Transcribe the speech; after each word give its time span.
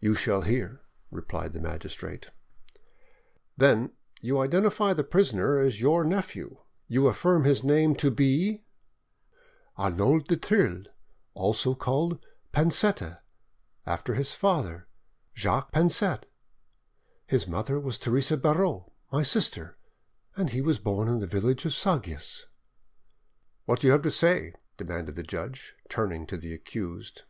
"You 0.00 0.16
shall 0.16 0.42
hear," 0.42 0.80
replied 1.12 1.52
the 1.52 1.60
magistrate. 1.60 2.32
"Then 3.56 3.92
you 4.20 4.40
identify 4.40 4.92
the 4.94 5.04
prisoner 5.04 5.60
as 5.60 5.80
your 5.80 6.02
nephew? 6.04 6.58
You 6.88 7.06
affirm 7.06 7.44
his 7.44 7.62
name 7.62 7.94
to 8.02 8.10
be—?" 8.10 8.64
"Arnauld 9.78 10.26
du 10.26 10.34
Thill, 10.34 10.82
also 11.34 11.76
called 11.76 12.26
'Pansette,' 12.52 13.20
after 13.86 14.14
his 14.14 14.34
father, 14.34 14.88
Jacques 15.36 15.70
Pansa. 15.70 16.22
His 17.24 17.46
mother 17.46 17.78
was 17.78 17.96
Therese 17.96 18.32
Barreau, 18.32 18.92
my 19.12 19.22
sister, 19.22 19.78
and 20.36 20.50
he 20.50 20.60
was 20.62 20.80
born 20.80 21.06
in 21.06 21.20
the 21.20 21.28
village 21.28 21.64
of 21.64 21.70
Sagias." 21.74 22.46
"What 23.66 23.82
have 23.82 23.88
you 23.88 23.98
to 24.02 24.10
say?" 24.10 24.54
demanded 24.76 25.14
the 25.14 25.22
judge, 25.22 25.74
turning 25.88 26.26
to 26.26 26.36
the 26.36 26.52
accused. 26.52 27.22